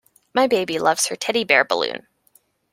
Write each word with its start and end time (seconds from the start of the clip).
My 0.33 0.47
baby 0.47 0.79
loves 0.79 1.09
her 1.09 1.15
teddy 1.15 1.43
bear 1.43 1.63
balloon. 1.63 2.07